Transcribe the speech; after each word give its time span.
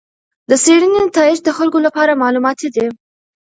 د 0.49 0.51
څېړنې 0.63 0.99
نتایج 1.07 1.37
د 1.43 1.49
خلکو 1.57 1.79
لپاره 1.85 2.19
معلوماتي 2.21 2.69
دي. 2.75 2.85